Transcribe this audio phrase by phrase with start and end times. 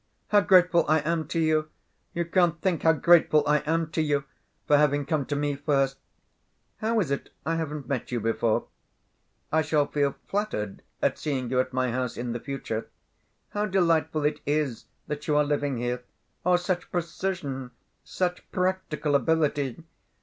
[0.29, 1.69] "How grateful I am to you!
[2.15, 4.23] You can't think how grateful I am to you
[4.65, 5.97] for having come to me, first.
[6.77, 8.65] How is it I haven't met you before?
[9.51, 12.87] I shall feel flattered at seeing you at my house in the future.
[13.49, 16.01] How delightful it is that you are living here!...
[16.57, 17.69] Such precision!
[18.03, 19.83] Such practical ability!...